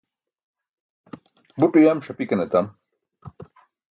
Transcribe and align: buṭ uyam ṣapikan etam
buṭ 1.59 1.73
uyam 1.79 1.99
ṣapikan 2.05 2.43
etam 2.45 2.67